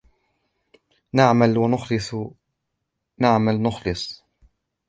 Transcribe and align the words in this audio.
نَعْمَل 1.13 1.59
نُخْلِص 1.59 2.15
نَعْمَل 3.19 3.61
نُخْلِص 3.61 4.23